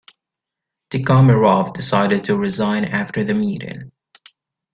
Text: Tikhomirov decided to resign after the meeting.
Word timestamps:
Tikhomirov 0.89 1.73
decided 1.75 2.23
to 2.23 2.35
resign 2.35 2.85
after 2.85 3.23
the 3.23 3.35
meeting. 3.35 3.91